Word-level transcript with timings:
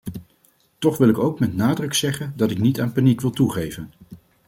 Toch 0.77 0.97
wil 0.97 1.15
ook 1.15 1.33
ik 1.33 1.39
met 1.39 1.55
nadruk 1.55 1.93
zeggen 1.93 2.33
dat 2.35 2.51
ik 2.51 2.59
niet 2.59 2.81
aan 2.81 2.91
paniek 2.93 3.21
wil 3.21 3.29
toegeven. 3.31 3.91